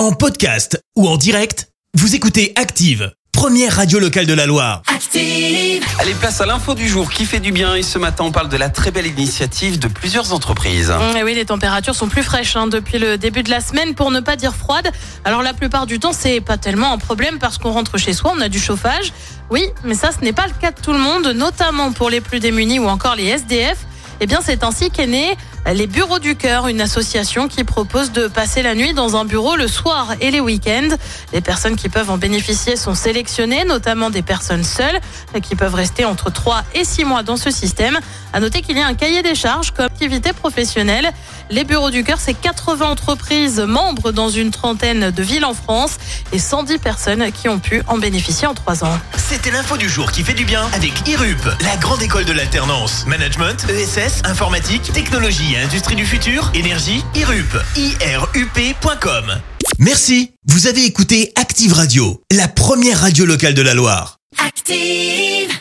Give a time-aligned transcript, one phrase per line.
[0.00, 4.80] En podcast ou en direct, vous écoutez Active, première radio locale de la Loire.
[4.86, 5.84] Active.
[5.98, 7.74] Allez, place à l'info du jour qui fait du bien.
[7.74, 10.88] Et ce matin, on parle de la très belle initiative de plusieurs entreprises.
[10.88, 13.94] Mmh, et oui, les températures sont plus fraîches hein, depuis le début de la semaine,
[13.94, 14.90] pour ne pas dire froides.
[15.26, 18.32] Alors la plupart du temps, c'est pas tellement un problème parce qu'on rentre chez soi,
[18.34, 19.12] on a du chauffage.
[19.50, 22.22] Oui, mais ça, ce n'est pas le cas de tout le monde, notamment pour les
[22.22, 23.76] plus démunis ou encore les SDF.
[24.22, 28.28] Eh bien, c'est ainsi qu'est né les Bureaux du Cœur, une association qui propose de
[28.28, 30.96] passer la nuit dans un bureau le soir et les week-ends.
[31.32, 34.98] Les personnes qui peuvent en bénéficier sont sélectionnées, notamment des personnes seules
[35.42, 37.98] qui peuvent rester entre 3 et 6 mois dans ce système.
[38.32, 41.10] À noter qu'il y a un cahier des charges comme activité professionnelle.
[41.50, 45.98] Les Bureaux du Cœur, c'est 80 entreprises membres dans une trentaine de villes en France
[46.32, 48.98] et 110 personnes qui ont pu en bénéficier en 3 ans.
[49.16, 53.04] C'était l'info du jour qui fait du bien avec IRUP, la grande école de l'alternance.
[53.06, 57.56] Management, ESS, informatique, technologie et industrie du futur, énergie, IRUP.
[57.76, 59.40] IRUP.com.
[59.78, 60.32] Merci.
[60.46, 64.18] Vous avez écouté Active Radio, la première radio locale de la Loire.
[64.38, 65.60] Active.